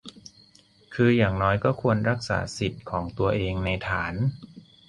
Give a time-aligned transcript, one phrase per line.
[0.93, 4.13] คืออย่างน้อยก็ควรรักษาสิทธิของตัวเองในฐาน